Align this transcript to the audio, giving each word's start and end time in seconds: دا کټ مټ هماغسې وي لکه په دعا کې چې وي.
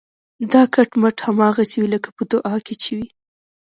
دا 0.51 0.61
کټ 0.73 0.89
مټ 1.01 1.17
هماغسې 1.27 1.77
وي 1.79 1.89
لکه 1.95 2.09
په 2.17 2.23
دعا 2.31 2.55
کې 2.65 2.75
چې 2.83 2.91
وي. 2.97 3.07